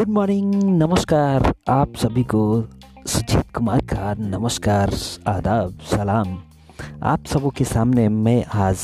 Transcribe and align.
Good 0.00 0.08
morning 0.08 0.54
नमस्कार। 0.54 1.52
आप 1.68 1.96
सभी 1.96 2.22
को 2.24 2.40
सुजीत 3.06 3.50
कुमार 3.54 3.80
का 3.80 4.12
नमस्कार, 4.18 4.90
आदाब, 5.28 5.78
सलाम। 5.90 6.36
आप 7.02 7.24
सबों 7.26 7.50
के 7.50 7.64
सामने 7.64 8.08
मैं 8.08 8.44
आज, 8.44 8.78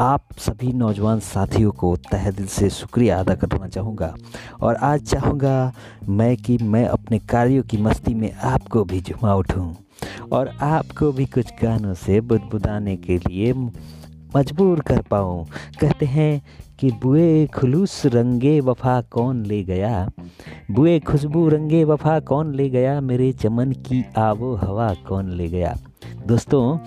आप 0.00 0.28
सभी 0.38 0.72
नौजवान 0.72 1.20
साथियों 1.20 1.70
को 1.70 1.94
तह 2.10 2.30
दिल 2.30 2.46
से 2.46 2.70
शुक्रिया 2.70 3.18
अदा 3.20 3.34
करना 3.34 3.68
चाहूँगा। 3.68 4.14
और 4.60 4.74
आज 4.74 5.02
चाहूँगा 5.02 5.72
मैं 6.08 6.36
कि 6.36 6.56
मैं 6.58 6.84
अपने 6.86 7.18
कार्यों 7.18 7.62
की 7.62 7.76
मस्ती 7.76 8.14
में 8.14 8.32
आपको 8.32 8.84
भी 8.84 9.00
जुमा 9.00 9.34
उठूँ 9.34 9.74
और 10.32 10.48
आपको 10.48 11.10
भी 11.12 11.26
कुछ 11.26 11.52
गानों 11.62 11.94
से 11.96 12.20
बुदबुदाने 12.22 12.96
के 12.96 13.18
लिए 13.18 13.52
मजबूर 14.36 14.80
कर 14.80 15.02
पाऊँ। 15.02 15.44
कहते 15.80 16.06
हैं 16.06 16.42
कि 16.80 16.90
बुए 16.90 17.46
खुलूस 17.46 18.06
रंगे 18.06 18.60
वफा 18.60 19.00
कौन 19.00 19.46
ले 19.46 19.64
गया? 19.64 20.10
बुए 20.70 21.00
खुशबू 21.00 21.48
रंगे 21.48 21.84
वफा 21.84 22.20
कौन 22.20 22.54
ले 22.54 22.70
गया? 22.70 23.00
मेरे 23.00 23.32
चमन 23.32 23.72
की 23.72 24.04
आबो 24.18 24.54
हवा 24.54 24.94
कौन 25.08 25.30
ले 25.30 25.48
गया? 25.48 25.76
दोस्तों, 26.26 26.78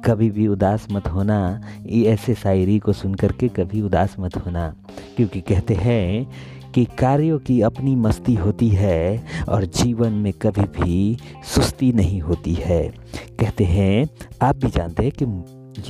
कभी 0.00 0.30
भी 0.30 0.46
उदास 0.46 0.86
मत 0.92 1.08
होना। 1.08 1.60
ये 1.86 2.04
ऐसे 2.04 2.34
शायरी 2.34 2.78
को 2.78 2.92
सुन 2.92 3.14
करके 3.14 3.48
कभी 3.48 3.82
उदास 3.82 4.16
मत 4.20 4.36
होना। 4.36 4.74
क्योंकि 5.16 5.40
कहते 5.40 5.74
हैं 5.74 6.30
कि 6.72 6.84
कार्यों 6.84 7.38
की 7.38 7.60
अपनी 7.60 7.96
मस्ती 7.96 8.34
होती 8.34 8.68
है 8.68 9.24
और 9.48 9.64
जीवन 9.64 10.12
में 10.12 10.32
कभी 10.32 10.82
भी 10.82 11.18
सुस्ती 11.54 11.92
नहीं 11.92 12.20
होती 12.20 12.54
है। 12.54 12.94
कहते 13.40 13.64
हैं, 13.64 14.08
आप 14.42 14.56
भी 14.56 14.68
जानते 14.68 15.02
हैं 15.02 15.12
कि 15.12 15.24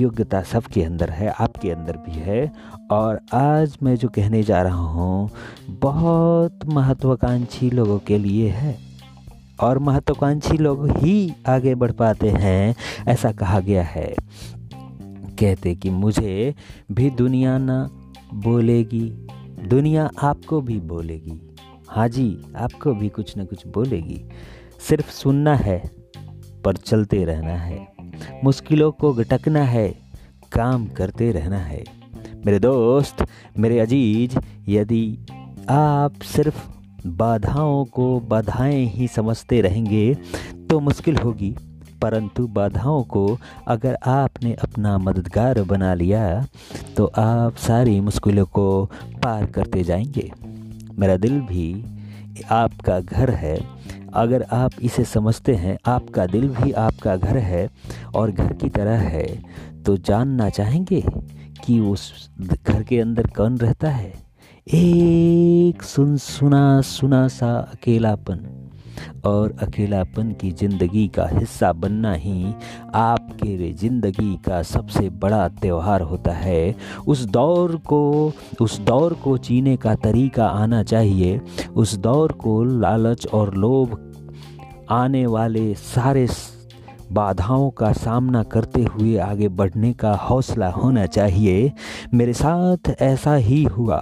योग्यता 0.00 0.42
सबके 0.42 0.82
अंदर 0.82 1.10
है, 1.10 1.28
आपके 1.28 1.70
अंदर 1.70 1.96
भी 1.96 2.12
है। 2.12 2.52
और 2.90 3.20
आज 3.34 3.78
मैं 3.82 3.96
जो 3.96 4.09
कहने 4.09 4.42
जा 4.42 4.62
रहा 4.62 4.80
हूँ, 4.80 5.30
बहुत 5.70 6.59
महत्वाकांक्षी 6.66 7.70
लोगों 7.70 7.98
के 7.98 8.18
लिए 8.18 8.48
है। 8.48 8.79
और 9.60 9.79
महत्वाकांक्षी 9.79 10.57
लोग 10.57 10.90
ही 10.90 11.34
आगे 11.48 11.74
बढ़ 11.74 11.92
पाते 11.92 12.29
हैं, 12.29 12.74
ऐसा 13.09 13.32
कहा 13.32 13.60
गया 13.60 13.82
है। 13.82 14.16
कहते 15.38 15.74
कि 15.74 15.90
मुझे 15.90 16.54
भी 16.92 17.10
दुनिया 17.10 17.59
ना 17.59 17.88
बोलेगी, 18.34 19.26
दुनिया 19.68 20.10
आपको 20.23 20.60
भी 20.60 20.80
बोलेगी। 20.80 21.54
हाँ 21.88 22.09
जी, 22.09 22.42
आपको 22.57 22.95
भी 22.95 23.09
कुछ 23.09 23.37
ना 23.37 23.45
कुछ 23.45 23.66
बोलेगी। 23.66 24.24
सिर्फ़ 24.88 25.10
सुनना 25.10 25.54
है, 25.54 25.90
पर 26.64 26.76
चलते 26.76 27.24
रहना 27.24 27.52
है। 27.52 27.95
मुश्किलों 28.45 28.91
को 28.93 29.13
घटकना 29.13 29.63
है, 29.63 29.88
काम 30.52 30.87
करते 30.87 31.30
रहना 31.32 31.59
है। 31.59 31.85
मेरे 32.46 32.59
दोस्त, 32.59 33.27
मेरे 33.59 33.79
अज़ीज़, 33.80 34.38
यदि 34.69 35.19
आप 35.69 36.13
सिर्फ़ 36.23 36.66
बाधाओं 37.07 37.85
को 37.85 38.21
बाधाएँ 38.21 38.85
ही 38.87 39.09
समझते 39.09 39.60
रहेंगे 39.60 40.15
तो 40.71 40.80
मुश्किल 40.80 41.16
होगी। 41.16 41.54
परंतु 42.02 42.47
बाधाओं 42.47 43.02
को 43.02 43.38
अगर 43.69 43.97
आपने 44.07 44.52
अपना 44.54 44.97
मददगार 44.99 45.63
बना 45.63 45.95
लिया 45.95 46.47
तो 46.97 47.04
आप 47.19 47.57
सारी 47.57 48.01
मुश्किलों 48.01 48.45
को 48.47 48.85
पार 49.24 49.47
करते 49.47 49.82
जाएँगे। 49.85 50.30
मेरा 50.99 51.16
दिल 51.16 51.41
भी 51.41 51.85
आपका 52.51 53.01
घर 53.01 53.30
है 53.30 53.57
अगर 54.16 54.45
आप 54.52 54.72
इसे 54.82 55.04
समझते 55.04 55.54
हैं, 55.54 55.76
आपका 55.86 56.26
दिल 56.26 56.48
भी 56.48 56.72
आपका 56.72 57.16
घर 57.16 57.36
है 57.38 57.68
और 58.14 58.30
घर 58.30 58.52
की 58.52 58.68
तरह 58.68 59.00
है 59.08 59.26
तो 59.84 59.96
जानना 59.96 60.48
चाहेंगे 60.50 61.02
कि 61.64 61.78
उस 61.80 62.30
घर 62.40 62.82
के 62.82 63.00
अंदर 63.00 63.26
कौन 63.26 63.58
रहता 63.58 63.90
है? 63.90 64.12
एक 64.66 65.82
सुन, 65.82 66.16
सुना 66.16 66.81
सुना 66.81 67.26
सा 67.28 67.56
अकेलापन। 67.72 68.46
और 69.26 69.54
अकेलापन 69.62 70.30
की 70.32 70.50
ज़िंदगी 70.50 71.06
का 71.08 71.26
हिस्सा 71.28 71.72
बनना 71.72 72.12
ही 72.12 72.54
आपके 72.94 73.72
ज़िंदगी 73.72 74.34
का 74.36 74.62
सबसे 74.62 75.08
बड़ा 75.10 75.48
त्यौहार 75.60 76.00
होता 76.00 76.32
है। 76.32 76.74
उस 77.06 77.24
दौर 77.26 77.76
को, 77.76 78.32
उस 78.60 78.78
दौर 78.80 79.14
को 79.14 79.36
जीने 79.38 79.76
का 79.76 79.94
तरीका 79.94 80.46
आना 80.46 80.82
चाहिए। 80.82 81.41
उस 81.76 81.94
दौर 81.96 82.32
को 82.32 82.62
लालच 82.64 83.26
और 83.26 83.54
लोभ 83.54 83.98
आने 84.91 85.26
वाले 85.26 85.74
सारे 85.74 86.26
बाधाओं 87.12 87.70
का 87.70 87.92
सामना 87.92 88.42
करते 88.42 88.82
हुए 88.82 89.16
आगे 89.16 89.48
बढ़ने 89.48 89.92
का 89.92 90.14
हौसला 90.16 90.69
होना 90.70 91.06
चाहिए। 91.06 91.72
मेरे 92.14 92.32
साथ 92.32 92.91
ऐसा 93.00 93.34
ही 93.34 93.62
हुआ। 93.64 93.98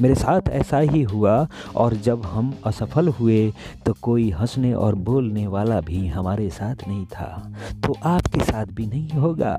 मेरे 0.00 0.14
साथ 0.14 0.48
ऐसा 0.48 0.78
ही 0.78 1.02
हुआ 1.02 1.46
और 1.76 1.94
जब 1.94 2.24
हम 2.26 2.52
असफल 2.66 3.08
हुए 3.08 3.52
तो 3.86 3.92
कोई 3.92 4.30
हंसने 4.30 4.72
और 4.74 4.94
बोलने 4.94 5.46
वाला 5.46 5.80
भी 5.80 6.06
हमारे 6.08 6.48
साथ 6.50 6.88
नहीं 6.88 7.04
था 7.06 7.52
तो 7.86 7.96
आपके 8.04 8.40
साथ 8.40 8.66
भी 8.66 8.86
नहीं 8.86 9.20
होगा। 9.20 9.58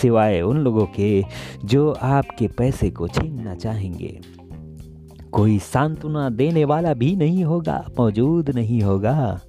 सिवाय 0.00 0.40
उन 0.40 0.58
लोगों 0.58 0.86
के 0.86 1.24
जो 1.64 1.90
आपके 1.92 2.48
पैसे 2.48 2.90
को 2.90 3.08
छीनना 3.08 3.54
चाहेंगे। 3.54 4.20
कोई 5.32 5.58
सांत्वना 5.58 6.28
देने 6.30 6.64
वाला 6.64 6.92
भी 6.94 7.14
नहीं 7.16 7.44
होगा, 7.44 7.84
मौजूद 7.98 8.50
नहीं 8.50 8.80
होगा। 8.82 9.40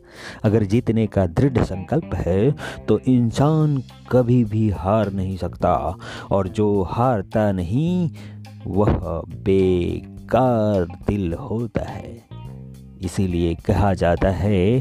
अगर 0.44 0.64
जीतने 0.64 1.06
का 1.08 1.26
दृढ़ 1.28 1.64
संकल्प 1.64 2.14
है 2.16 2.52
तो 2.88 3.00
इंसान 3.00 3.78
कभी 4.12 4.44
भी 4.46 4.70
हार 4.72 5.12
नहीं 5.12 5.38
सकता, 5.38 5.74
और 6.32 6.48
जो 6.50 6.82
हारता 6.84 7.52
नहीं, 7.52 8.10
वह 8.68 8.94
बेकार 9.44 10.86
दिल 11.08 11.34
होता 11.34 11.82
है। 11.82 12.22
इसीलिए 13.02 13.54
कहा 13.66 13.94
जाता 13.94 14.30
है, 14.32 14.80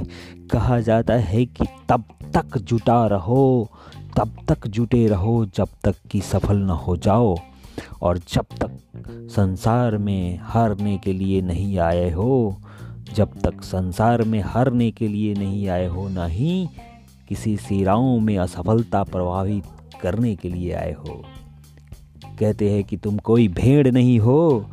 कहा 0.53 0.81
जाता 0.81 1.15
है 1.15 1.45
कि 1.47 1.67
तब 1.89 2.05
तक 2.35 2.59
जुटा 2.59 3.07
रहो, 3.07 3.69
तब 4.17 4.37
तक 4.49 4.67
जुटे 4.69 5.07
रहो 5.09 5.45
जब 5.55 5.69
तक 5.85 5.95
कि 6.11 6.21
सफल 6.23 6.57
न 6.57 6.71
हो 6.81 6.97
जाओ, 6.99 7.37
और 8.03 8.19
जब 8.29 8.47
तक 8.61 8.79
संसार 9.09 9.99
में 9.99 10.39
हारने 10.43 10.99
के 10.99 11.13
लिए 11.13 11.41
नहीं 11.41 11.79
आए 11.79 12.11
हो। 12.11 12.57
जब 13.15 13.31
तक 13.45 13.63
संसार 13.63 14.23
में 14.23 14.41
हारने 14.41 14.91
के 14.91 15.09
लिए 15.09 15.35
नहीं 15.35 15.69
आए 15.69 15.87
हो, 15.87 16.09
ना 16.09 16.27
ही 16.27 16.69
किसी 17.29 17.57
सिराओं 17.57 18.21
में 18.21 18.39
असफलता 18.39 19.03
प्रभावित 19.03 19.65
करने 20.03 20.37
के 20.37 20.49
लिए 20.49 20.73
आए 20.73 20.93
हो। 20.93 21.23
कहते 22.41 22.71
हैं 22.71 22.85
कि 22.85 22.97
तुम 22.97 23.17
कोई 23.17 23.49
भेड़ 23.49 23.89
नहीं 23.89 24.19
हो। 24.19 24.67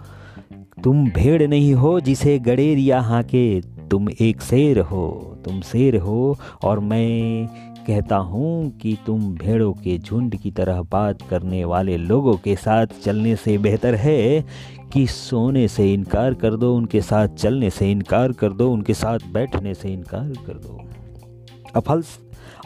तुम 0.83 1.09
भेड़ 1.09 1.47
नहीं 1.47 1.73
हो 1.73 1.99
जिसे 1.99 2.39
गड़ेरिया 2.39 3.01
हाके। 3.01 3.61
तुम 3.61 4.09
एक 4.21 4.41
शेर 4.41 4.79
हो, 4.79 5.37
तुम 5.45 5.61
शेर 5.61 5.97
हो 5.97 6.37
और 6.63 6.79
मैं 6.79 7.47
कहता 7.89 8.17
हूँ 8.17 8.77
कि 8.77 8.97
तुम 9.05 9.35
भेड़ों 9.35 9.73
के 9.73 9.97
झुंड 9.97 10.35
की 10.35 10.51
तरह 10.51 10.81
बात 10.81 11.21
करने 11.21 11.65
वाले 11.65 11.97
लोगों 11.97 12.37
के 12.37 12.55
साथ 12.55 12.87
चलने 13.03 13.35
से 13.35 13.57
बेहतर 13.57 13.95
है 13.95 14.45
कि 14.93 15.07
सोने 15.07 15.67
से 15.67 15.93
इनकार 15.93 16.33
कर 16.33 16.55
दो, 16.55 16.75
उनके 16.75 17.01
साथ 17.01 17.27
चलने 17.27 17.69
से 17.69 17.91
इनकार 17.91 18.31
कर 18.31 18.49
दो, 18.49 18.71
उनके 18.71 18.93
साथ 18.93 19.19
बैठने 19.33 19.73
से 19.73 19.93
इनकार 19.93 20.29
कर 20.29 20.53
दो। 20.53 20.81
अफल, 21.75 22.03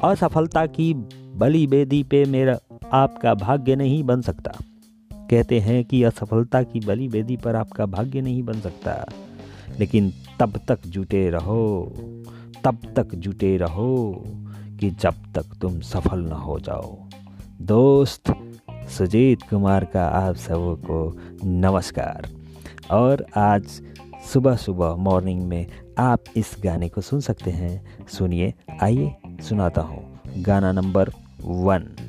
असफलता 0.03 0.65
की 0.65 0.93
बली 1.35 1.67
बेदी 1.67 2.03
पे 2.03 2.25
मेरा, 2.25 2.59
आपका 2.93 3.33
भाग्य 3.33 3.75
नहीं 3.75 4.03
बन 4.03 4.21
सकता। 4.21 4.51
कहते 5.29 5.59
हैं 5.59 5.85
कि 5.85 6.03
असफलता 6.03 6.63
की 6.63 6.79
बलि 6.79 7.07
बेदी 7.07 7.37
पर 7.37 7.55
आपका 7.55 7.85
भाग्य 7.85 8.21
नहीं 8.21 8.43
बन 8.43 8.53
सकता। 8.53 9.05
लेकिन 9.79 10.11
तब 10.39 10.59
तक 10.67 10.79
जुटे 10.87 11.29
रहो, 11.29 11.93
तब 12.63 12.77
तक 12.95 13.15
जुटे 13.15 13.57
रहो। 13.57 14.23
कि 14.83 14.89
जब 14.89 15.13
तक 15.35 15.43
तुम 15.61 15.79
सफल 15.79 16.19
न 16.19 16.31
हो 16.31 16.59
जाओ। 16.59 16.97
दोस्त 17.61 18.33
सुजीत 18.71 19.41
कुमार 19.41 19.85
का 19.85 20.07
आप 20.07 20.35
सबको 20.35 20.75
को 20.75 21.17
नमस्कार। 21.43 22.29
और 22.91 23.25
आज 23.37 23.81
सुबह 24.33 24.55
सुबह 24.55 24.95
मॉर्निंग 24.95 25.43
में 25.43 25.67
आप 25.99 26.19
इस 26.35 26.55
गाने 26.63 26.89
को 26.89 27.01
सुन 27.01 27.19
सकते 27.19 27.51
हैं। 27.51 28.07
सुनिए, 28.07 28.53
आइए 28.81 29.15
सुनाता 29.27 29.81
हूँ। 29.81 30.19
गाना 30.37 30.71
नंबर 30.71 31.09
वन। 31.41 32.02